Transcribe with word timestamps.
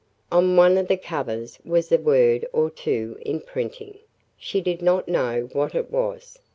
On 0.31 0.55
one 0.57 0.79
of 0.79 0.87
the 0.87 0.97
covers 0.97 1.59
was 1.63 1.91
a 1.91 1.99
word 1.99 2.43
or 2.53 2.71
two 2.71 3.19
in 3.21 3.39
printing. 3.39 3.99
She 4.35 4.59
did 4.59 4.81
not 4.81 5.07
know 5.07 5.47
what 5.53 5.75
it 5.75 5.91
was. 5.91 6.39